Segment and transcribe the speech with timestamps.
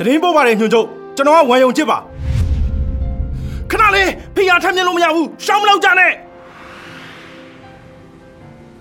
[0.00, 1.98] တရင်ပို့ပါတယ်ညွှန်ချုပ်ကျွန်တော်ကဝမ်ယုံချစ်ပါ
[3.70, 6.12] ခဏလေးဖိအားထမ်းမြင်လို့မရဘူးရှောင်းမလောက်ကြနဲ့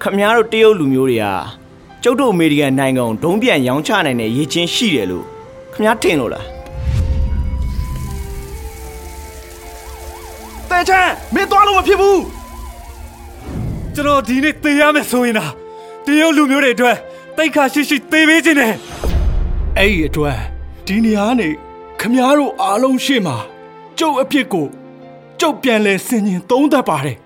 [0.01, 1.25] ခမများတို့တရုတ်လူမျိုးတွေက
[2.03, 5.25] ကျုပ်တို့အမေရိကန်နိုင်ငံကိုဒုံးပြန်ရောင်းချနိုင်တဲ့ရည်ချင်းရှိတယ်လို့
[5.73, 6.45] ခမများထင်လို့လား
[10.69, 12.21] တဲချမ်းမင်းသွားလို့မဖြစ်ဘူး
[13.95, 15.51] ကျွန်တော်ဒီနေ့သေရမယ်ဆိုရင်လား
[16.05, 16.97] တရုတ်လူမျိုးတွေအတွက်
[17.37, 18.73] တိတ်ခါရှိရှိသေပေးခြင်းနဲ့
[19.77, 20.39] အဲ့ဒီအတွက်
[20.91, 21.49] ဒီနေရာကနေ
[21.99, 23.37] ခမားတို့အားလုံးရှေ့မှာ
[23.99, 24.67] ကျုပ်အဖြစ်ကို
[25.39, 27.17] ကျုပ်ပြန်လဲဆင်ញင်သုံးသပ်ပါတယ်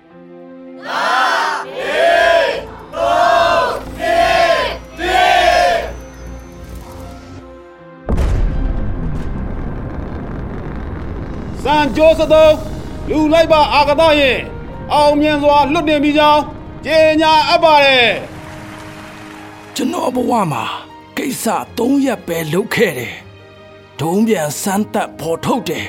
[11.62, 12.54] စံကြိုးစသုံး
[13.08, 14.38] လူလိုက်ပါအာကသရင်
[14.92, 16.42] အောင်မြင်စွာလွတ်တင်ပြီးကြောင်း
[16.86, 18.10] ကြေညာအပ်ပါတယ်
[19.74, 20.64] ကျွန်တော်ဘဝမှာ
[21.16, 21.44] ကိစ္စ
[21.78, 23.14] ၃ရက်ပဲလုပ်ခဲ့တယ်
[24.00, 25.86] ဒုံးပြန်စမ်းသက်ဖော်ထုတ်တယ်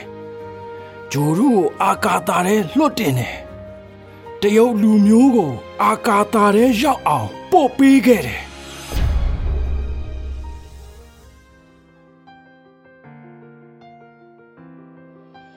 [1.11, 3.35] ဂျိုရုကိုအာကာတာထဲလွတ်တင်တယ်
[4.41, 5.51] တရုတ်လူမျိုးကို
[5.83, 8.41] အာကာတာထဲရောက်အောင်ပို့ပေးခဲ့တယ်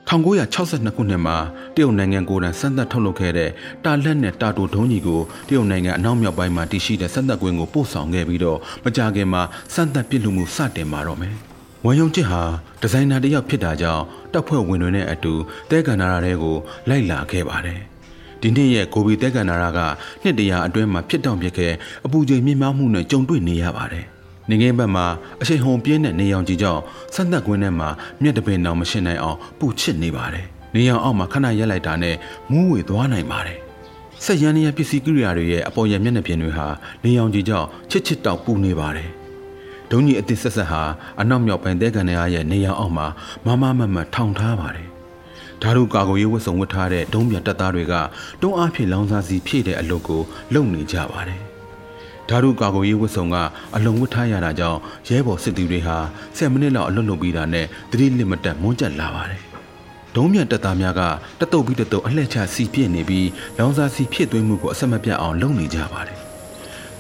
[0.09, 1.37] 1962ခုနှစ်မှာ
[1.75, 3.51] တရုတ်နိုင်ငံကိုယ်တိုင်စမ်းသပ်ထုတ်လုပ်ခဲ့တဲ့
[3.85, 9.43] တာလက်နဲ့တာတိုဒုံးကြီးကိုတရုတ်နိုင်ငံအနောက်မြောက်ပိုင်းမှာတည်ရှိတဲ့စမ်းသပ်ကွင်းကိုပို့ဆောင်ခဲ့ပြီးတော့မကြာခင်မှာ
[9.75, 11.37] စမ်းသပ်ပြစ်လူမှုစတင်มาတော့မယ်။
[11.85, 12.43] ဝန်ယုံချစ်ဟာ
[12.81, 15.33] ဒီဇိုင်နာတစ်ယောက်ဖြစ်တာကြောင့်တပ်ဖွဲ့ဝင်တွေနဲ့အတူ
[15.71, 16.57] တဲကန်နာရာတွေကို
[16.89, 17.81] လိုက်လာခဲ့ပါတယ်။
[18.41, 19.81] ဒီနေ့ရဲ့ကိုဘီတဲကန်နာရာက
[20.23, 21.73] နှစ်တရာအတွင်းမှာဖြစ်တောင်ဖြစ်ခဲ့
[22.07, 24.05] အပူချိန်မြင့်မားမှုနဲ့ကြုံတွေ့နေရပါတယ်။
[24.51, 25.07] နေငယ်ဘက်မှာ
[25.41, 26.83] အရှိန်ဟုန်ပြင်းတဲ့နေရောင်ကြီးကြောင့်
[27.15, 27.89] စမ်းသပ်ကွင်းထဲမှာ
[28.23, 32.17] မျက်တပင်တောင်မရှင်းနိုင်အောင်ပူချစ်နေပါတယ်။နေရောင်အောက်မှာခဏရက်လိုက်တာနဲ့
[32.51, 33.59] မူးဝေသွားနိုင်ပါတယ်။
[34.25, 36.67] ဆက်ရန်နေရပစ္စည်းကိရိယာတွေရဲ့အပေါ်ရမျက်နှာပြင်တွေဟာ
[37.05, 39.11] နေရောင်ကြီးကြောင့်ချစ်ချစ်တောက်ပူနေပါတယ်။
[39.91, 40.83] ဒုံကြီးအသစ်ဆက်ဆက်ဟာ
[41.21, 43.07] အနောက်မြောက်ပိုင်းတဲကန်နေရရဲ့နေရောင်အောက်မှာ
[43.45, 44.89] မမမမထောင်ထားပါတယ်။
[45.63, 47.95] ဓာတ်ရုပ်ကာကွယ်ရေးဝတ်စုံဝတ်ထားတဲ့ဒုံးပြန်တပ်သားတွေက
[48.41, 50.23] တွန်းအားဖြင့်လောင်စာစီဖြည့်တဲ့အလုပ်ကို
[50.55, 51.41] လုပ်နေကြပါတယ်။
[52.29, 53.37] ဓာတ်ရုပ်ကာကွယ်ရေးဝတ်စုံက
[53.77, 54.79] အလုံဝတ်ထားရတာကြောင့်
[55.09, 55.99] ရဲဘော်စစ်သည်တွေဟာ
[56.37, 59.43] 10မိနစ်လောက်အလွတ်လုပ်ပြီးတာနဲ့သတိလစ်မတက်မွန်းကျက်လာပါတယ်။
[60.15, 61.03] ဒုံးပြန်တပ်သားများက
[61.41, 63.29] တတုပ်ပြီးတတုပ်အလှည့်ချစီပြည့်နေပြီး
[63.59, 66.21] လောင်စာစီဖြည့်သွင်းမှုကိုအဆက်မပြတ်အောင်လုပ်နေကြပါတယ်။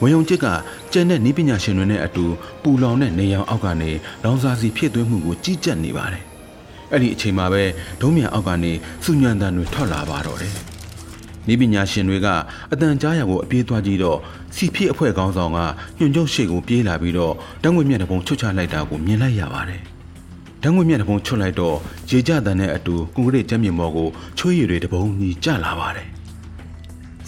[0.03, 0.47] ဝန်ယုံချစ်က
[0.92, 2.25] ကျန်တဲ့ဤပညာရှင်တွေနဲ့အတူ
[2.62, 3.91] ပူလောင်တဲ့နေရောင်အောက်ကနေ
[4.25, 6.25] လောင်စာစီဖြည့်သွင်းမှုကိုကြီးကြပ်နေပါတယ်။
[6.92, 7.62] အဲ့ဒီအချိန်မှာပဲ
[8.00, 8.72] ဒုံးမြန်အောက်ကနေ
[9.04, 10.54] စုညံတန်တွေထွက်လာပါတော့တယ်။
[11.53, 12.28] ဤပညာရှင်တွေက
[12.72, 14.19] အတန်ကြားရကိုအပြေးသွားကြည့်တော့
[14.56, 15.59] စီဖြည့်အဖွဲ့ကောင်းဆောင်က
[15.98, 19.82] ညွန့်ကျုပ်ရှေ့ကိုပြေးလာပြီးတော့တန်းငွေမြတ်တပုံချွတ်ချလိုက်တာကိုမြင်လိုက်ရပါတယ်။
[20.62, 21.76] တန်းငွေမြတ်တပုံချွတ်လိုက်တော့
[22.10, 26.09] ရေကြတန်နဲ့အတူကွန်ကရစ်ကျမ်းမြေပေါ်ကိုချွေးရည်တွေတပုံကြီးကျလာပါတယ်။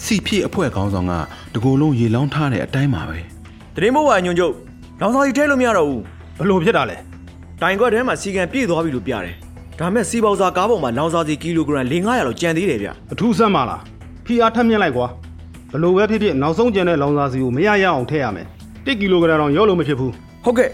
[0.03, 1.13] စီဖြည့်အဖွဲ့ကောင်းဆောင်က
[1.53, 3.19] တကိုယ်လုံးရေလောင်းထားတဲ့အတိုင်းပါပဲ။
[3.75, 4.53] တရင်မို့ပါညွန့်ချုပ်
[5.01, 6.01] လောင်စာကြီးထဲလို့မရတော့ဘူး
[6.39, 6.97] ဘလို့ဖြစ်တာလဲ
[7.61, 9.35] တိုင်ခွက်ထဲမှာစီကံပြည့်သွားပြီလို့ပြတယ်
[9.79, 13.81] ဒါမဲ့စီပေါစာကားပေါ်မှာလောင်စာစီကီလိုဂရမ်400လောက်ကျန်သေးတယ်ဗျအထူးဆန်းပါလား
[14.25, 15.07] ဖိအားထပ်မြင့်လိုက်ကွာ
[15.71, 20.11] ဘလို့ပဲဖြစ်ဖြစ်နောက်ဆုံးကျန်တဲ့လောင်စာစီကိုမရရအောင်ထည့်ရမယ်1ကီလိုဂရမ်တော့ရောလို့မဖြစ်ဘူး
[20.43, 20.69] ဟုတ်ကဲ့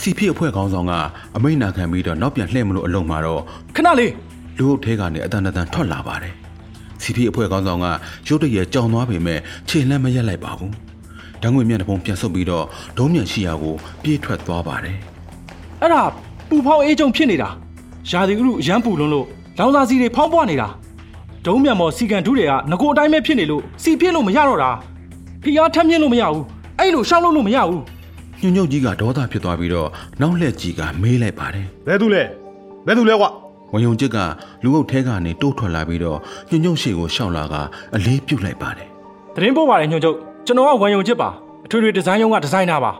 [0.00, 0.92] စီဖိအဖွဲ့ခေါင်းဆောင်က
[1.36, 3.40] အမိန့်နာခံပြီးတော့နောက်ပြန်လှည့်မလို့အလုံးမှာတော့
[3.76, 4.12] ခဏလေး
[4.58, 6.34] လူအုပ်ထဲကနေအတန်တန်ထွက်လာပါတယ်
[7.02, 7.86] စီဖိအဖွဲ့ခေါင်းဆောင်က
[8.28, 10.72] ရုတ်တရက်ကြောင်သွားပေမဲ့ခြေလမ်းမရက်လိုက်ပါဘူး
[11.42, 12.64] ဓာငွေမြတ်တစ်ပုံပြန်ဆုပ်ပြီးတော့
[12.98, 14.96] ဒုံးမြန်ရှိရာကိုပြေးထွက်သွားပါတယ်
[15.80, 16.02] အဲ့ဒါ
[16.48, 17.48] ပူဖောင်းအေးကြုံဖြစ်နေတာ
[18.10, 19.26] ရာသီဥတုအရန်ပူလွန်းလို့
[19.58, 20.68] လောင်စာစီတွေဖောင်းပွားနေတာ
[21.46, 24.70] ဒုံးမြန်မော်စီကန်ဒူးတွေကငကိုအတိုင်းပဲဖြစ်နေလို့စီပြစ်လို့မရတော့တာ
[25.42, 26.44] ဖိအားထမ်းမြင့်လို့မရဘူး
[26.78, 27.82] အဲ့လိုရှောက်လို့လို့မရဘူး
[28.40, 29.88] ညွန့်ညုတ်ကြီးကဒေါသဖြစ်သွားပြီးတော့
[30.20, 32.22] နောက်လှည့်ကြီးကမေးလိုက်ပါတယ်ဘယ်သူလဲ
[32.86, 33.28] ဘယ်သူလဲကွာ
[33.72, 34.18] ဝန်ယုံချစ်က
[34.62, 36.18] လူအုပ်ထဲကနေတိုးထွက်လာပြီးတော့
[36.50, 37.54] ညွန့်ညုတ်ရှိကိုရှောက်လာက
[37.96, 38.88] အလေးပြုတ်လိုက်ပါတယ်
[39.34, 40.16] တရင်ပို့ပါတယ်ညွှန်ချုပ်
[40.46, 41.28] ကျွန်တော်ကဝမ်ယုံချစ်ပါ
[41.66, 42.92] အထွေထွေဒီဇိုင်းရုံးကဒီဇိုင်နာပါ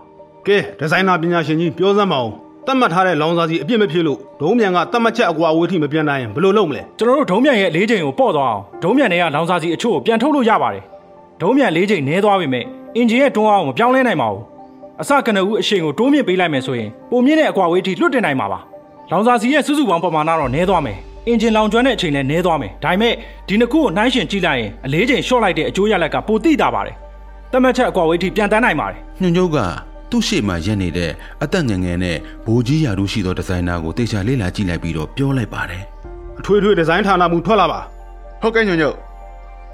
[0.47, 2.31] ကဲဒီဇိုင်နာပညာရှင်ကြီးပြောစမ်းပါဦး
[2.67, 10.85] တတ်မှတ်ထားတဲ့လောင်စာစီအပြည့်မဖြစ်လို့ဒုံးမြန်ကတတ်မှတ်ချက်အကွာအဝေးထိမပြန်နိုင်ရင်ဘယ်လိုလုပ်မလဲကျွန်တော်တို့ဒုံးမြန်ရဲ့လေးချိန်ကိုပေါ့သွားအောင်ဒုံးမြန်တွေကလောင်စာစီအချို့ကိုပြန်ထုတ်လို့ရပါတယ်
[11.43, 12.65] ဒုံးမြန်လေးချိန်နည်းသွားပေမဲ့
[12.97, 14.43] အင်ဂျင်ရဲ့တွန်းအားကိုမပြောင်းလဲနိုင်ပါဘူး
[15.01, 18.61] အစကနဦးအရှိန်ကိုတိုးမြင့်ပေးလိုက်မယ်ဆိုရင်ပုံမြင့်တဲ့အကွာအဝေးထိလွတ်တင်နိုင်မှာပါ
[19.11, 23.15] လောင်စာစီရဲ့စုစုပေါင်းပမာဏတော့နည်းသွားမယ်အင်ဂျင်လောင်ကျွမ်းတဲ့အချိန်လည်းနည်းသွားမယ်ဒါပေမဲ့
[23.49, 26.97] ဒီနှစ်ခုကိုနှိုင်းယှဉ်ကြည့်လိုက်ရင်အလေးချိန်ရှော့လိုက်တဲ့အကျိုးရလဒ်ကပိုတိတာပါတယ်
[27.53, 29.59] တတ်မှတ်ချက်အကွာအဝေးထိပြန်တန်းနိုင်ပါတယ်ညွန့်ညုတ်က
[30.11, 31.11] သူ့ရှေ့မှာရက်နေတဲ့
[31.43, 32.17] အသက်ငယ်ငယ်နဲ့
[32.47, 35.83] ဘိုးကြီးရာထူးရှိသောဒီဇိုင်နာကိုတေချာလေးလာကြည့်လိုက်ပြီးတော့ပြောလိုက်ပါတယ်
[36.39, 37.81] အထွေထွေဒီဇိုင်းဌာနမူထွက်လာပါ
[38.43, 38.97] ဟုတ်ကဲ့ညွန့်ညွန့်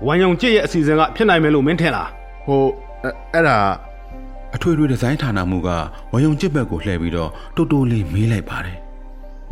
[0.07, 2.09] ဝမ်ယုံကြည့်ရဲ့အစီအစဉ်ကဖြစ်နိုင်မယ်လို့မင်းထင်လား
[2.47, 2.63] ဟို
[3.03, 3.57] အဲ့အဲ့ဒါ
[4.55, 5.69] အထွေထွေဒီဇိုင်းဌာနမူက
[6.13, 8.82] ဝယုံကျစ်ဘက်ကိုလှည့်ပြီးတော့တိုးတိုးလေးမေးလိုက်ပါတယ်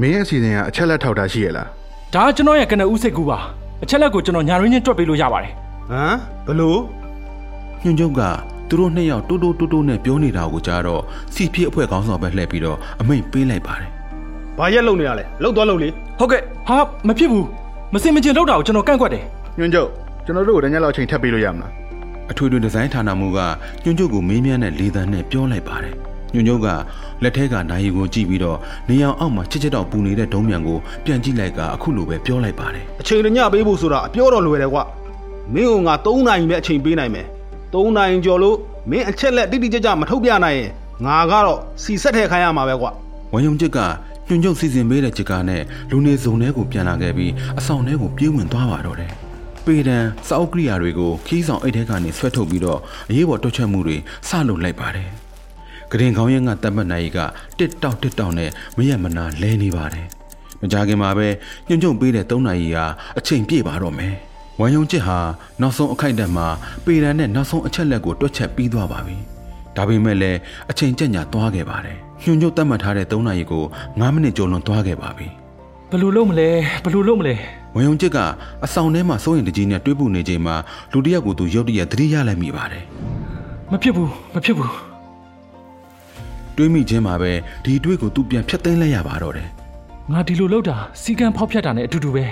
[0.00, 1.69] မင်းရဲ့အစီအစဉ်ကအချက်လက်ထောက်တာရှိရလား
[2.14, 3.38] ဒါကကျွန်တော်ရဲ့ကနဦးစိတ်ကူးပါ
[3.82, 5.52] အချက်လက်ကိုကျွန်တော်ညာရင်းချင်းတွက်ပေးလို့ရပါတယ်
[5.91, 6.17] ဟမ်
[6.47, 6.81] ဘလို့
[7.82, 8.20] ညွန့်ကျုပ်က
[8.69, 11.02] သူတို့နှစ်ယောက်တိုးတိုးတိုးတိုးနဲ့ပြောနေတာကိုကြားတော့
[11.35, 13.91] စီဖြစ်အဖွဲ့ကောင်းဆောင်ပဲလှည့်ပြီးတော့အမိန့်ပေးလိုက်ပါတယ်
[14.58, 15.88] ဘာရက်လုံနေရလဲလှုပ်သွားလှုပ်လေ
[16.19, 16.76] ဟုတ်ကဲ့ဟာ
[17.08, 17.46] မဖြစ်ဘူး
[17.94, 19.25] မစင်မကျင်လောက်တာကိုကျွန်တော်ကန့်ကွက်တယ်
[19.58, 19.88] ညွန့်ချုပ်
[20.25, 21.73] ကျွန်တော်တို့ကိုတညက်လောက်အချိန်ထပ်ပေးလို့ရမလား
[22.31, 23.41] အထွေထွေဒီဇိုင်းဌာနမှူးက
[23.85, 25.94] ညွန့်ကျုပ်ကိုမေးမြန်းတဲ့လေသံနဲ့ပြောလိုက်ပါတယ်
[26.35, 26.69] ညွန့်ကျုပ်က
[27.23, 34.82] လက်ထဲကနိုင်ရီကိုကြည့်ပြီးတော့နေအောင်အောက်မှာချစ်ချစ်တော့ပူနေတဲ့ဒုံးမြန်ကိုပြန်ကြည့်လိုက်ကအခုလိုပဲပြောလိုက်ပါတယ်အချိန်တညပေးဖို့ဆိုတာအပြောတော့လွယ်တယ်ကွာ
[35.55, 37.27] မင်းကငါ3နိုင်ပဲအချိန်ပေးနိုင်မယ်
[37.73, 38.56] 3နိုင်ကျော်လို့
[38.91, 40.71] မင်းအချက်လက်တိတိကျကျမထုတ်ပြနိုင်ရင်
[41.06, 42.91] ငါကတော့စီဆက်ထဲခိုင်းရမှာပဲကွာ
[43.32, 43.79] ဝမ်ယုံချစ်က
[44.29, 49.12] ညွန့်ကျုပ်စီစဉ်ပေးတဲ့ချစ်ကားနဲ့လူနေစုံထဲကိုပြန်လာခဲ့ပြီးအဆောင်ထဲကိုပြေးဝင်သွားပါတော့တယ်
[49.67, 49.99] ပေဒံ
[50.29, 52.81] စောက်ကရိယာတွေကိုခီးဆောင်အိတ်ထဲကနေဆွဲထုတ်ပြီးတော့
[53.11, 53.97] အရေးပေါ်တွက်ချက်မှုတွေ
[54.29, 55.09] စလုပ်လိုက်ပါတယ်
[55.91, 57.19] ဂရင်ခေါင်းရင်ကတတ်မှတ်နိုင်က
[57.59, 60.07] တစ်တောက်တစ်တောက်နဲ့မရမနာလဲနေပါတယ်
[60.61, 61.29] မကြခင်မှာပဲ
[61.69, 62.87] ညွန့်ကျုံပေးတဲ့၃နာရီဟာ
[63.19, 64.15] အချိန်ပြည့်ပါတော့မယ်
[64.61, 65.19] ဝမ်ယုံချစ်ဟာ
[65.61, 66.47] နောက်ဆုံးအခိုက်အတန့်မှာ
[66.85, 69.17] ပေဒံနဲ့နောက်ဆုံးအချက်လက်ကိုတွက်ချက်ပြီးသွားပါပြီ
[69.77, 70.39] ဒါပေမဲ့လည်း
[70.71, 75.27] အချိန်ကြက်ညာသွားခဲ့ပါတယ်ညွန့်ကျုံတတ်မှတ်ထားတဲ့၃နာရီကို9မိနစ်ကျော်လွန်သွားခဲ့ပါပြီ
[75.91, 76.49] ဘယ်လိုလုပ်မလဲ
[76.85, 77.35] ဘယ်လိုလုပ်မလဲ
[77.75, 78.19] ဝမ်ယုံချစ်က
[78.65, 80.57] အဆောင်ထဲမှာစိုးရင်တကြီးနဲ့တွေးပူနေချိန်မှာ
[80.93, 82.85] လူတစ်ယောက်ကိုသူရုတ်တရက်သတိရလိုက်မိပါတယ်
[83.71, 84.90] မဖြစ်ဘူးမဖြစ်ဘူး
[86.56, 87.32] တွေးမိခြင်းမှာပဲ
[87.64, 89.49] ဒီအတွေးကိုသူပြန်ဖျက်သိမ်းလိုက်ရပါတော့တယ်
[90.12, 92.25] ငါဒီလိုလုပ်တာစီကံဖောက်ဖြတ်တာနဲ့အတူတူပဲ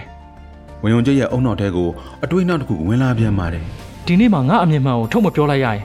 [0.83, 1.89] ဝမ်ယုံချစ်ရဲ့အုံနောက်ထဲကို
[2.25, 3.65] အတွေးနောက်တစ်ခုဝင်လာပြန်ပါတယ်
[4.07, 5.83] ဒီနေ့မှငါအမြင်မှန်ကိုထုတ်မပြောလိုက်ရရင်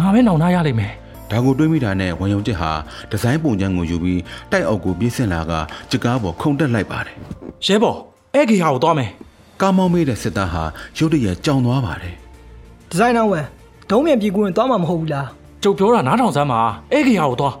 [0.00, 0.92] ငါပဲနောင်နာရလိမ့်မယ်
[1.30, 2.70] ဒါကိုတွေးမိတာနဲ့ဝမ်ယုံချစ်ဟာ
[3.10, 4.20] ဒီဇိုင်းပုံချမ်းကိုယူပြီး
[4.52, 5.52] တိုက်အောက်ကိုပြေးဆင်းလာက
[5.90, 7.16] ကြကားပေါ်ခုန်တက်လိုက်ပါတယ်
[7.66, 7.98] ရဲဘော်
[8.34, 9.10] အဲ့ဂီဟာကိုသွားမယ်
[9.60, 10.62] ကားမောင်းမေးတဲ့စစ်သားဟာ
[10.98, 12.14] ရုတ်တရက်ကြောင်သွားပါတယ်
[12.88, 13.46] ဒီဇိုင်နာဝန်
[13.90, 15.26] ဒုံးမြန်ပြေကူရင်သွားမှာမဟုတ်ဘူးလား
[15.62, 16.60] ကျုပ်ပြောတာနားထောင်စမ်းပါ
[16.92, 17.54] အဲ့ဂီဟာကိုသွား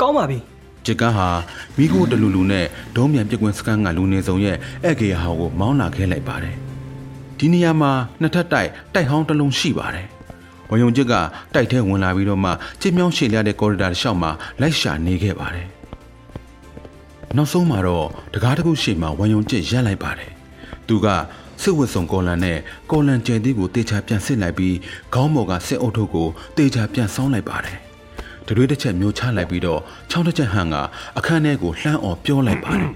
[0.00, 0.38] ကောင်းပါပြီ
[0.86, 1.28] ကြကားဟာ
[1.76, 2.66] မိခိုးတလူလူနဲ့
[2.96, 6.56] ဒုံးမြန်ပြက်ကွင်းစကန်ကလူနေဆောင်ရဲ့အက်ကေယာဟောကိုမောင်းလာခဲ့လိုက်ပါတယ်
[7.38, 10.06] ဒီနေရာမှာနှစ်ထပ်တိုက်တိုက်ဟောင်းတစ်လုံးရှိပါတယ်
[10.70, 11.14] ဝယုံကျစ်က
[11.54, 12.50] တိုက်ထဲဝင်လာပြီးတော့မှ
[12.80, 14.30] ချစ်မြောင်းရှည်လျတဲ့ကော်ရီဒါတစ်လျှောက်မှာ
[14.60, 15.68] လိုက်ရှာနေခဲ့ပါတယ်
[17.36, 20.32] နောက်ဆုံးမှာတော့တကားတစ်ခုရှေ့မှာဝယုံကျစ်ရက်လိုက်ပါတယ်
[20.88, 21.06] သူက
[21.62, 22.58] စစ်ဝတ်စုံကော်လန်နဲ့
[22.90, 24.76] ကော်လန်ကျဲသီးကိုတေချာပြန်စစ်လိုက်ပြီး
[25.14, 27.78] ခေါင်းပေါ်ကစစ်အုပ်ထုပ်ကိုတေချာပြန်ဆောင်းလိုက်ပါတယ်
[28.46, 30.76] တရွေးတစ်ချက်မျိုးချလိုက်ပြီးတော့ချောင်းတစ်ချက်ဟန်က
[31.18, 32.90] အခန်းထဲကိုလှမ်းအောင်ပြောလိုက်ပါတယ်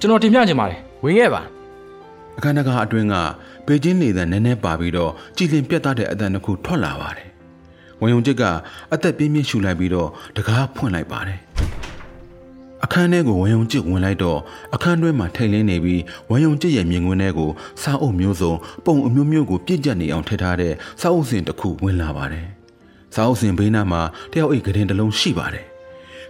[0.00, 1.42] ကျွန်တော်တင်ပြချင်ပါတယ်ဝင်ခဲ့ပါ
[2.38, 3.14] အခန်းတကာအတွင်းက
[3.66, 7.28] ဘေကျင်းနေသံနည်းနည်းပါပြီးတော့ကြည်လင်ပြတ်သားတဲ့အတန်တစ်ခုထွက်လာပါတယ်
[8.00, 8.42] ဝင်ယုံချစ်က
[8.92, 11.38] အသက်ပြင်းပြင်းရှူလိုက်ပြီးတော့တကားဖွင့်လိုက်ပါတယ်
[12.84, 14.38] အခန်းထဲကိုဝင်ယုံချစ်ဝင်လိုက်တော့
[14.74, 17.50] အခန်းတွင်းမှာထိတ်လင်းနေပြီးဝင်ယုံချစ်ရဲ့မြင်ကွင်းထဲကို
[17.82, 18.52] စားအုပ်မျိုးစုံ
[18.84, 22.46] ပုံအမျိုးမျိုးကိုပြည့်ကျက်နေအောင်ထည့်ထားတဲ့စားအုပ်စင်တစ်ခုဝင်လာပါတယ်
[23.14, 24.02] စားအုပ်စင်ဘေးနားမှာ
[24.32, 25.66] တယောက်အိတ်ကရင်တစ်လုံးရှိပါတယ်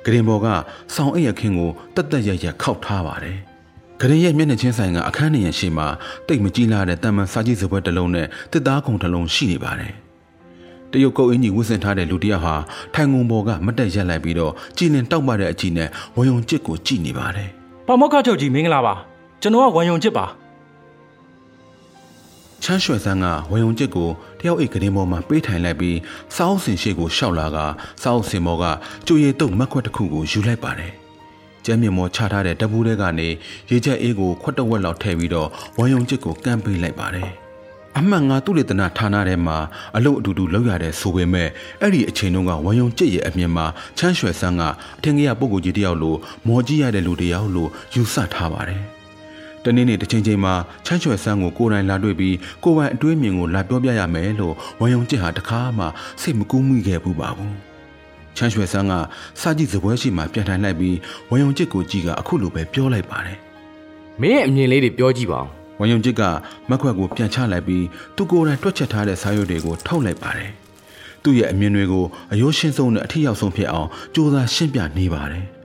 [0.05, 0.47] ဂရင်ဘော်က
[0.95, 3.37] ဆောင်းအိတ်ရခင်းကိုတက်တက်ရရခောက်ထားပါတယ်။
[4.01, 5.87] ဂရင်ရဲ့မျက်နှာချင်းဆိုင်ကအခန်းနေရရှိမှာ
[6.27, 9.93] တိတ်မကြီးလာတဲ့တမန်စာကြည့်စပွဲတစ်လုံးနဲ့တစ်သားခုံတစ်လုံးရှိနေပါတယ်။
[10.93, 12.55] တရုတ်ကုတ်အင်ကြီးဝှက်ဆင်ထားတဲ့လူတစ်ယောက်ဟာ
[12.95, 17.49] ထိုင်ငုံဘော်ကမတ်တက်ရက်လိုက်ပြီးတော့ကြည်လင်တောက်ပတဲ့အကြည့်နဲ့ဝယုံကျစ်ကိုကြည့်နေပါတယ်
[17.87, 18.95] ပါမောက္ခချုပ်ကြီးမင်္ဂလာပါ
[19.43, 20.27] ကျွန်တော်ကဝန်ယုံချစ်ပါ။
[22.63, 24.11] ချမ်းရွှဲဆန်းကဝယုံကျစ်ကို
[24.41, 25.99] တယောက်အိတ်ဂရင်ဘော်မှာပေးထိုင်လိုက်ပြီး
[26.37, 27.59] စောင်းစင်ရှိကိုရှောက်လာက
[28.03, 28.65] စောင်းစင်ဘော်က
[29.07, 30.93] ကျိုရည်တုတ်မက်ခွက်တစ်ခုကိုယူလိုက်ပါတယ်။
[31.65, 33.29] ကျမ်းမြေမောချထားတဲ့တပ်ဘူးထဲကနေ
[33.71, 37.31] ရေချက်အေးကိုခွက်တစ်ဝက်လောက်ထည့်ပြီးတော့ဝမ်ယုံချစ်ကိုကမ်းပေးလိုက်ပါတယ်။
[37.99, 39.59] အမှန်ငါသူ့လေတနာဌာနထဲမှာ
[39.97, 41.49] အလုပ်အတူတူလုပ်ရတဲ့ဆိုပေမဲ့
[41.81, 43.67] အဲ့ဒီအချိန်တုန်းကဝမ်ယုံချစ်ရဲ့အမြင်မှာ
[43.99, 44.63] ချမ်းရွှဲဆန်းက
[44.99, 46.17] အထင်ကြီးရပုံကိုကြီးတယောက်လို
[46.47, 48.83] မော်ကြီးရတဲ့လူတယောက်လိုယူဆထားပါတယ်။
[49.69, 50.55] တနေ့နေ့တစ်ချိန်ချိန်မှာ
[50.87, 55.85] ချမ်းရွှဲဆန်းကိုကိုယ်တိုင်လာတွေ့ပြီးကိုယ်ပိုင်အတွေးမြင်ကိုလာပြောပြရမယ်လို့ဝမ်ယုံချစ်ဟာတခါမှ
[56.21, 57.55] စိတ်မကူးမိခဲ့ဘူးပါဘူး။
[58.37, 58.93] ချမ်းရွှဲဆန်းက
[59.41, 60.97] စာကြည့်စပွဲရှိမှပြန်ထိုင်လိုက်ပြီး
[61.31, 63.39] ဝမ်ယုံချစ်ကိုကြည့်ကအခုလိုပဲပြောလိုက်ပါတယ်
[64.21, 65.47] မင်းရဲ့အမြင်လေးတွေပြောကြည့်ပါဦး။
[65.81, 66.23] ဝမ်ယုံချစ်က
[66.69, 67.85] မက်ခွက်ကိုပြန်ချလိုက်ပြီး
[68.17, 70.51] သူကိုယ်တိုင်တွက်ချက်ထားတဲ့စာရွက်တွေကိုထုတ်လိုက်ပါတယ်။
[71.23, 75.47] သူ့ရဲ့အမြင်တွေကိုအယိုးရှင်းဆုံးနဲ့အထီရောက်ဆုံးဖြစ်အောင်ကြိုးစားရှင်းပြနေပါတယ်။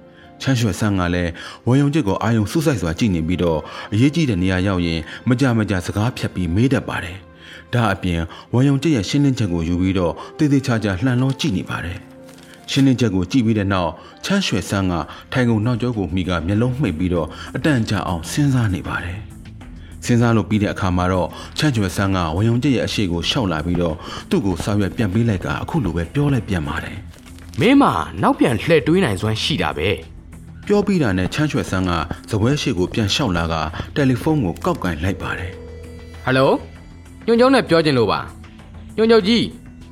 [0.43, 1.31] ချမ်းရွှဲဆန်းကလည်း
[1.67, 3.59] ဝမ်ယုံချစ်ကိုအာယုံစူးစိုက်စွာကြည့်နေပြီးတော့
[3.93, 7.17] အရေးကြီးတဲ့နေရာရောက်ရင်မကြမကြစကားဖြတ်ပြီးမေးတတ်ပါတယ်။
[7.73, 8.21] ဒါအပြင်
[8.53, 11.97] ဝမ်ယုံချစ်ရဲ့ရှင်းလင်းချက်ကိုယူပြီးတော့တေးသေးချာချာလှန်လို့ကြည့်နေပါတယ်။
[12.71, 13.91] ရှင်းလင်းချက်ကိုကြည့်ပြီးတဲ့နောက်
[14.25, 14.93] ချမ်းရွှဲဆန်းက
[15.31, 19.19] ထိုင်ကုန်နောက်ကျောကိုမိကမျက်လုံးမှိတ်ပြီးတော့အတန်ကြာအောင်စဉ်းစားနေပါတယ်။
[20.05, 23.95] စဉ်းစားလို့ပြီးတဲ့အခါမှာတော့ချမ်းရွှဲဆန်းကဝယုံကျက်ရဲ့အရှိကိုရှောက်လာပြီးတော့
[24.29, 26.97] သူ့ကိုစာရွက်ပြန်ပေးလိုက်ကအခုလိုပဲပြောလိုက်ပြန်ပါတယ်
[27.59, 27.83] မင်းမ
[28.21, 29.89] နောက်ပြန်လှည့်တွေးနိုင်စွမ်းရှိတာပဲ။
[30.67, 31.91] ပြောပြီးတာနဲ့ချမ်းရွှဲဆန်းက
[32.29, 33.55] ဇပွဲရှိကိုပြန်ရှောက်လာက
[33.95, 35.51] တယ်လီဖုန်းကိုကောက်ကင်လိုက်ပါတယ်
[36.23, 36.51] ဟယ်လို
[37.25, 38.19] ညွန့်ညုံနဲ့ပြောချင်လို့ပါ
[38.97, 39.45] ညွန့်ညုံကြီး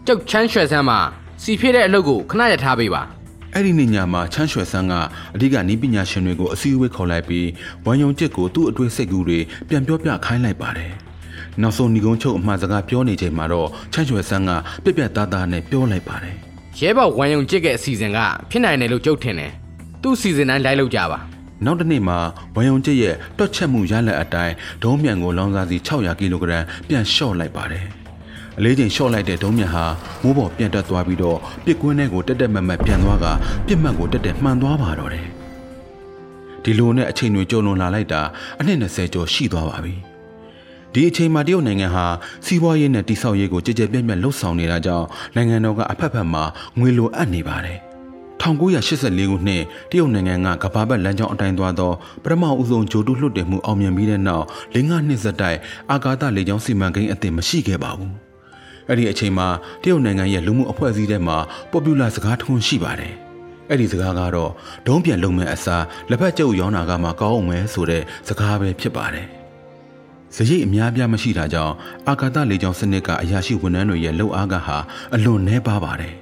[0.07, 0.99] ကျုပ်ချမ်းရွှဲဆန်းမှာ
[1.43, 3.01] စီဖြစ်တဲ့အလုပ်ကိုခဏရထားပေးပါ။
[3.53, 4.93] အဲ့ဒီနေ့ညမှာချမ်းရွှဲဆန်းက
[5.35, 7.47] အဓိကနီးပညာရှင်တွေကိုအစည်းအဝေးခေါ်လိုက်ပြီး
[7.85, 10.91] ဝမ်ယုံကျက်ကိုသူ့အတွေ့စိတ်ကူးတွေပြန်ပြောပြခိုင်းလိုက်ပါတယ်။
[11.61, 14.51] နောက်ဆုံးညီကုန်းချုပ်အမှားစကားပြောနေချိန်မှာတော့ချမ်းရွှဲဆန်းက
[14.83, 16.35] ပြက်ပြက်သားသားနဲ့ပြောလိုက်ပါတယ်။
[16.79, 19.51] ရဲဘော်ဝမ်ယုံကြစ်ရဲ့အစီအစဉ်ကဖြစ်နိုင်တယ်လို့ကျုပ်ထင်တယ်
[20.01, 21.19] သူ့အစီအစဉ်တိုင်းလိုက်လုပ်ကြပါ
[21.65, 22.17] နောက်တစ်နေ့မှာ
[22.55, 24.53] ဝမ်ယုံကျစ်ရဲ့တွက်ချက်မှုရလက်အတိုင်း
[24.83, 27.85] ဒုံးမြန်ကိုလောင်စာစီ600ကီလိုဂရမ်ပြန်လျှော့လိုက်ပါတယ်။
[28.57, 29.85] အလေးချိန်လျှော့လိုက်တဲ့ဒုံးမြန်ဟာ
[30.21, 33.25] မိုးပေါ်ပြန်တက်သွားပြီးတော့ပစ်ကွင်းထဲကိုတက်တက်မတ်မတ်ပြန်သွားက
[33.67, 35.27] ပြစ်မှတ်ကိုတက်တက်မှန်သွားပါတော့တယ်။
[36.63, 38.21] ဒီလိုနဲ့အချိန်တွေကြုံလွန်လာလိုက်တာ
[38.59, 39.95] အနှစ်20ကျော်ရှိသွားပါပြီ။
[40.93, 42.05] ဒီအချိန်မှာတရုတ်နိုင်ငံဟာ
[42.45, 46.43] စီးပွားရေးနဲ့တိဆောက်ရေးကိုကြည်ကြဲပြန့်ပြန့်လှုပ်ဆောင်နေတာကြောင့်နိုင်ငံတော်ကအဖက်ဖက်မှာ
[46.79, 47.79] ငွေလိုအပ်နေပါတယ်။
[48.41, 51.91] 1984ခုနှစ်တရုတ်နိုင်ငံကကမ္ဘာပတ်လမ်းကြောင်းအတိုင်းသွားသော
[52.23, 55.59] ပထမဦးဆုံးဂျိုတုလွှတ်တင်မှုအောင်မြင်ပြီးတဲ့နောက်၄၅နှစ်ဆက်တိုက်
[55.91, 58.11] အာကာသလေကြောင်းစီမံကိန်းအသစ်မရှိခဲ့ပါဘူး။
[58.89, 59.47] အဲ့ဒီအချိန်မှာ
[59.81, 61.37] တရုတ်နိုင်ငံရဲ့လူမှုအဖွဲ့အစည်းထဲမှာ
[61.71, 63.13] popular စကားထွန်းရှိပါတယ်။
[63.69, 64.51] အဲ့ဒီစကားကတော့
[64.87, 69.27] ဒုံးပြန်လုံမဲ့အစားလက်ဖက်ကျုပ်ရောင်းတာကမှကောင်းအောင်မယ်ဆိုတဲ့စကားပဲဖြစ်ပါတယ်။
[70.35, 71.73] စရိတ်အများပြားမရှိတာကြောင့်
[72.07, 74.77] အာကာသလေကြောင်းစနစ်ကအရာရှိဝန်ထမ်းတွေရဲ့လှုပ်အားကဟာ
[75.15, 76.15] အလွန်နှဲပါပါတယ်။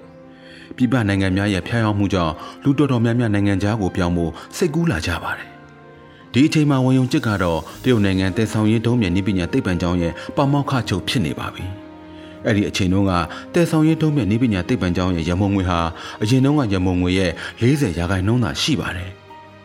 [0.80, 2.34] ပြည်ပနိုင်ငံများရဲ့ဖျားယောင်းမှုကြောင့်
[2.64, 5.48] လူတော်တော်များများနိုင်ငံသားကိုပြောင်းဖို့စိတ်ကူးလာကြပါတယ်။
[6.34, 11.66] ဒီအချိန်မှာဝန်ယုံကျစ်ကတော့တရုတ်နိုင်ငံတည်ဆောင်ရေးတုံးမြန်နည်းပညာသိပ္ပံကျောင်းရဲ့ပမောက္ခချုပ်ဖြစ်နေပါပြီ။
[12.46, 13.12] အဲ့ဒီအချိန်တုန်းက
[13.54, 15.80] တည်ဆောင်ရေးတုံးမြန်နည်းပညာသိပ္ပံကျောင်းရဲ့ရမုံငွေဟာ
[16.22, 17.32] အရင်တုန်းကရမုံငွေရဲ့
[17.62, 19.10] 40ရာခိုင်နှုန်းသာရှိပါတယ်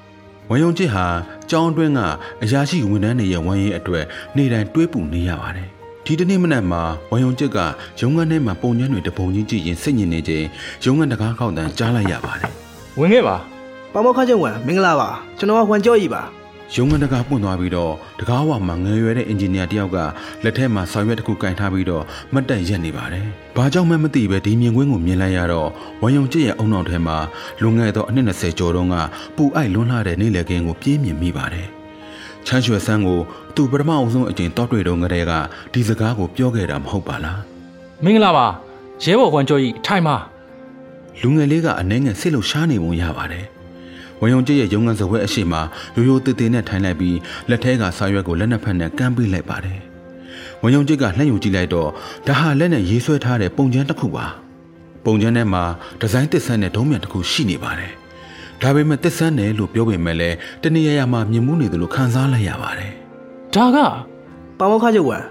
[0.50, 1.06] ။ဝန်ယုံကျစ်ဟာ
[1.50, 2.00] ကျောင်းအတွင်းက
[2.42, 4.04] အရာရှိဝန်ထမ်းတွေရဲ့ဝန်ရင်းအတွက်
[4.36, 5.70] နေတိုင်းတွေးပူနေရပါတယ်။
[6.06, 7.58] ဒီတနေ့မနက်မှာဝမ်ယုံကျစ်က
[8.00, 10.44] ရုံးခန်းထဲမှာပုံညံတွေတပုံချင်းကြည့်ရင်စိတ်ညစ်နေချိန်
[10.84, 12.50] ရုံးခန်းတကားခောက်တန်းကြားလိုက်ရပါတယ်
[12.98, 13.36] ဝင်ခဲ့ပါ
[13.92, 15.08] ပမောက္ခချုပ်ဝန်မင်္ဂလာပါ
[15.38, 16.22] ကျွန်တော်ကဟွမ်ကျော်ကြီးပါ
[16.74, 19.98] ရုံးခန်းတကားပွင့်သွားပြီးတော့တကားဝမှာငယ်ရွယ်တဲ့အင်ဂျင်နီယာတယောက်က
[20.44, 23.24] လက်ထဲမှာဆောင်ရွက်တစ်ခုကင်ထားပြီးတော့မတ်တက်ရက်နေပါတယ်။
[23.56, 25.68] ဘာကြောင့်မှမသိပဲဒီမြင်ကွင်းကိုမြင်လိုက်ရတော့
[26.02, 27.16] ဝမ်ယုံကျစ်ရဲ့အုံနောက်ထဲမှာ
[27.62, 28.96] လွန်ခဲ့သောအနှစ်20ကျော်တုန်းက
[29.36, 31.68] ပူအိုက်လွန်းလာတဲ့နေလေကင်းကိုပြေးမြင်မိပါတယ်။
[32.46, 33.20] ချမ်းရွှေဆန်းကို
[33.54, 35.32] သူပထမအဆုံးအကျင့်တောက်တွေ့တုန်းကတည်းက
[35.72, 37.40] ဒီစကားကိုပြောခဲ့တာမဟုတ်ပါလား
[38.04, 38.46] မင်္ဂလာပါ
[39.04, 40.16] ရဲဘော်ဝန်ကျော်ကြီးထိုင်ပါ
[41.20, 43.46] လူငယ်လေးကအနှဲငယ်ဆစ်လို့ရှားနေပုံရပါတယ်
[44.20, 45.54] ဝယုံကျရဲ့ရုံငန်းစပွဲအရှိမ
[45.96, 49.80] ရိုးရိုးတည်တည်နဲ့ထိုင်လိုက်ပြီးလက်ထဲကစာရွက်ကိုလက်နှစ်ဖက်နဲ့ကမ်းပေးလိုက်ပါတယ်
[50.62, 51.88] ဝယုံကျကလှမ်းယူကြည့်လိုက်တော့
[52.26, 54.26] ဒါဟာလက်နဲ့ရေးဆွဲထားတဲ့ပုံချမ်းတစ်ခုပါ
[55.04, 55.62] ပုံချမ်းထဲမှာ
[56.00, 57.92] ဒီဇိုင်းတစ်ဆန်းနဲ့ဒုံးမြန်တစ်ခုရှိနေပါတယ်
[58.62, 62.92] ဒါပေမဲ့တစ်ဆန်းတယ်လို့ပြောပေမဲ့လည်းတနေရာရာမှာမြင်မှုနေတယ်လို့ခံစားလိုက်ရပါတယ်
[63.54, 63.78] ဒါက
[64.58, 65.22] ပမောက္ခချုပ်ဝန်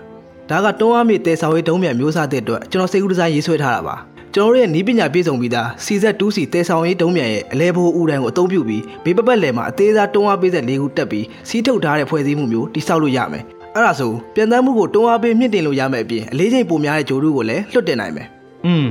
[0.50, 3.96] ဒါကတွန်းအားမြေတဲဆောင်ရေးတုံးမြန်မျိုးစားတဲ့အတွက်ကျွန်တော်စိတ်ကူးဒီဇိုင်းရေးဆွဲထားတာပါ
[4.34, 13.44] ကျွန်တော်တို့ရဲ့နီးပညာပြည့်စုံပြီးသား CZ2C တဲဆောင်ရေးတုံးမြန်ရဲ့အလဲဘိုးဦးတန်းကိုအသုံးပြုပြီးဘေးပပတ်လယ်မှာအသေးစားတွန်းအားပေးတဲ့လေးခုတက်ပြီးစီးထုတ်ထားတဲ့ဖွဲ့စည်းမှုမျိုးတိစောက်လို့ရမယ်
[13.76, 18.28] အဲ့ဒါဆိုပြန်တမ်းမှုကိုတွန်းအားပေးမြင့်တင်လို့ရမယ်အပြင်အလေးချိန်ပိုများတဲ့ဂျိုတို့ကိုလည်းလွတ်တင်နိုင်မယ်
[18.66, 18.88] อืม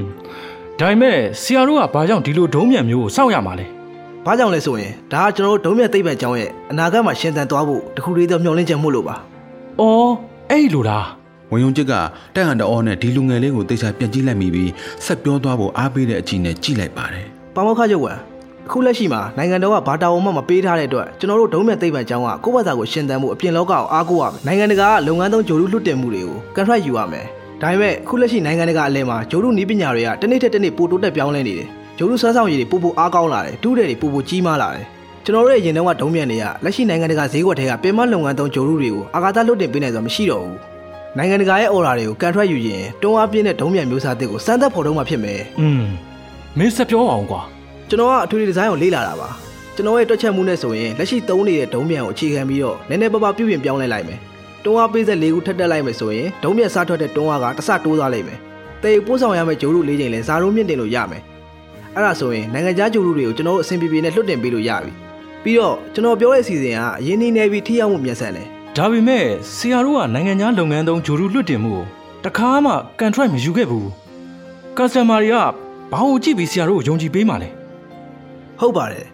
[0.79, 3.67] ဒါပေမဲ့ဆရာတို့ကဘာကြောင့်ဒီလိုဒုံးမြန်မျိုးကိုစောင့်ရမှာလဲ။
[4.27, 9.17] ဘာကြောင့်လဲဆိုရင်ဒါကကျွန်တော်တို့ဒုံးမြတ်သိပ္ပံကျောင်းရဲ့အနာဂတ်မှာရှင်သန်သွားဖို့တခုလေးသောမျှော်လင့်ချက်မှုလို့ပါ။
[9.81, 10.13] အော်
[10.51, 11.07] အဲ့လိုလား
[11.53, 11.93] ဝယုံကျစ်က
[12.35, 14.71] တက်ဟန်တော်နဲ့ဒီလူငယ်လေးကိုတေချာပြန်ကြည့်လိုက်မိပြီး
[15.05, 18.19] ဆက်ပြောသွားဖို့အားပေးတဲ့အကြည့်နဲ့ကြည့်လိုက်ပါတယ်။ပမောက္ခချုပ်ဝန်
[18.67, 27.27] အခုလက်ရှိမှာနိုင်ငံတော်ကဘာတာဝန်မှမပေးထားတဲ့အတွက်ကျွန်တော်တို့ဒုံးမြတ်သိပ္ပံကျောင်းကကိုယ့်ဘာသာကိုရှင်သန်မှုအပြင်လောကကိုအားကိုးရမယ်။နိုင်ငံတကာကလုပ်ငန်းသုံးဂျိုလူလွတ်တင်မှုတွေကိုကန်ထရိုက်ယူရမယ်။
[27.63, 31.69] ဒါပေမဲ့အခုလက်ရှိနိုင်ငံတကာအလဲမှာဂျိုလူနီးပညာတွေကတစ်နေ့တစ်နေ့ပိုတိုးတက်ပြောင်းလဲနေတယ်။
[32.03, 34.85] ဂျိုလူဆွမ်းဆောင်ရည်တွေပိုပိုအားကောင်းလာတယ်။တူးတယ်တွေပိုပိုကြီးမားလာတယ်။
[35.25, 40.57] ကျွန်တော်တို့ရဲ့ရင်ထဲကဒုံးမြတ်တွေကလက်ရှိနိုင်ငံတကာဈေးကွက်ထဲကပင်မလုပ်ငန်းသုံးဂျိုလူတွေကိုအာကာသလွတ်တင်ပေးနိုင်စွာမရှိတော့ဘူး။
[41.17, 45.85] နိုင်ငံတကာရဲ့အော်ဒါတွေကိုကန်ထရိုက်ယူရင်တွန်းအားပြင်းတဲ့ဒုံးမြတ်မျိုးစားတစ်ကိုစမ်းသပ်ဖော်ထုတ်မှဖြစ်မယ်။။อืม
[46.59, 47.41] မင်းဆက်ပြောအောင်ကွာ
[47.89, 49.29] ကျွန်တော်ကအထွေထွေဒီဇိုင်းကိုလေ့လာတာပါ
[49.75, 54.19] ကျွန်တော်ရဲ့တွက်ချက်မှုနဲ့ဆိုရင်လက်ရှိသုံးနေတဲ့ဒုံးမြန်ကိုအခြေခံပြီးတော့နည်းနည်းပါးပါးပြုပြင်ပြောင်းလဲလိုက်မယ်
[54.65, 58.39] တွန်းအားပေးဆက်၄ခုထပ်တက်လိုက်မယ်ဆိုရင်ဒုံးမြန်စားထွက်တဲ့တွန်းအားကတစ်ဆတိုးသွားလိမ့်မယ်
[58.83, 61.23] တေပို့ဆောင်ရမယ့်ဂျိုးရုလေးချိန်လဲဇာရုံးမြင့်တင်လို့ရမယ်
[61.95, 64.91] အဲ့ဒါဆိုရင်နိုင်ငံခြားဂျိုးရုတွေကိုကျွန်တော်တို့အဆင်ပြေပြေနဲ့လွှတ်တင်ပေးလို့ရပြီ
[65.43, 68.47] ပြီးတော့ကျွန်တော်ပြောတဲ့အစီအစဉ်ကအရင်နေနေပြီးထိရောက်မှုမြန်ဆန်တယ်။
[68.77, 69.25] ဒါပေမဲ့
[69.57, 71.85] ဆရာတို့ကနိုင်ငံခြားလုပ်ငန်းသုံးဂျိုရူလွတ်တင်မှုကို
[72.25, 73.87] တခါမှကန်ထရိုက်မယူခဲ့ဘူး။
[74.77, 75.37] customer တွေက
[75.93, 77.49] ဘာလို့ကြည့်ပြီးဆရာတို့ကိုယုံကြည်ပေးမှလဲ
[78.61, 79.07] ဟုတ်ပါတယ်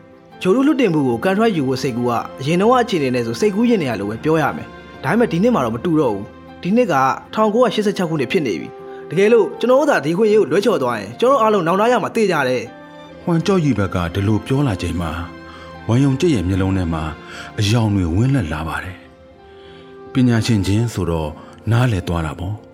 [0.43, 4.67] ဂျိုးရုလွှတ်တင်မှုကိုကန်ထရိုက်ယူဖို့စိတ်ကူကအရင်တော့အခြေအနေနဲ့ဆိုစိတ်ကူးရင်နေရလို့ပဲပြောရမယ်
[5.05, 6.25] ဒါပေမဲ့ဒီနှစ်မှာတော့မတူတော့ဘူး
[6.63, 6.95] ဒီနှစ်က
[7.35, 8.69] 1986ခုနှစ်ဖြစ်နေပြီ
[9.11, 12.63] တကယ်လို့ကျွန်တော်တို့သာဒီခွင့်ရေးကိုလွှဲချော်သွားရင်ကျွန်တော်အားလုံးနောင်တရမှာတေးကြတယ်။
[13.25, 15.11] ဟွမ်ကြော့ရီဘက်ကဒီလိုပြောလာချိန်မှာ
[15.89, 17.03] ဝမ်ယုံကျစ်ရဲ့မျက်လုံးထဲမှာ
[17.59, 18.97] အယောင်တွေဝင်းလက်လာပါတယ်။
[20.13, 21.31] ပညာရှင်ချင်းဆိုတော့
[21.71, 22.55] နားလည်သွားတာပေါ့။